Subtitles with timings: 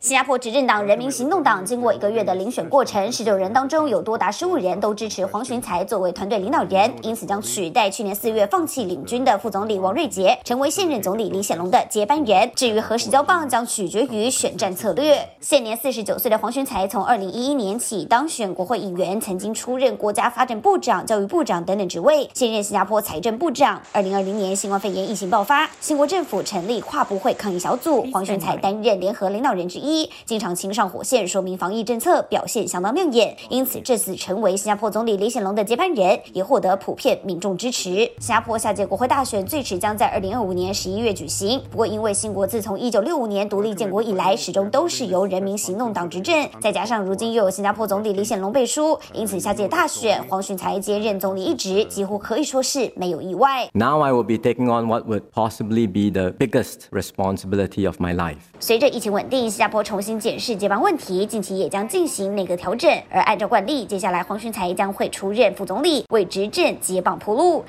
[0.00, 12.48] 新加坡执政党人民行动党经过一个月的遴选过程，十九人当中有多达十五人都支持黄循财作为团队领导人，因此将取代去年四月放弃领军的副总理王瑞杰，成为现任总理李显龙的接班人。
[12.54, 15.18] 至于何时交棒，将取决于选战策略。
[15.40, 23.82] 现年四十九岁的黄循财，从二零一一年起当选国会议员，曾经出任国家发展部长、教育部长等等职位，现任新加坡财政部长。
[23.90, 29.87] 二零二零年新冠肺炎疫情爆发，新国政府成立跨部会抗疫小组，黄循财担任联合领导人之一。
[29.88, 37.90] 一经常亲上火线，说明防疫政策表现相当亮眼，因此这次成为新加坡总理李显龙的接班人，也获得普遍民众支持。
[38.18, 53.68] 新加坡下届国会大选最迟将在二零二五年十一月举行，不过因为新国自从一九六五年独立建国以来，始终都是由人民行动党执政，再加上如今又有新加坡总理李显龙背书，因此下届大选黄循才接任总理一职，几乎可以说是没有意外。
[53.72, 58.38] Now I will be taking on what would possibly be the biggest responsibility of my life.
[58.60, 60.18] 随着疫情稳定，新加坡重新。
[60.18, 62.90] 检视接棒问题，近期也将进行内阁调整。
[63.08, 67.64] 而按照惯例，接下来黄循才将会出任副总理，为执政接棒铺路。